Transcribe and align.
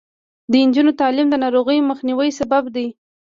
د 0.51 0.53
نجونو 0.67 0.91
تعلیم 1.01 1.27
د 1.31 1.35
ناروغیو 1.43 1.87
مخنیوي 1.91 2.29
سبب 2.39 2.63
دی. 2.75 2.87